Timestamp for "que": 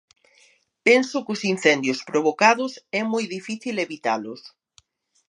1.25-1.33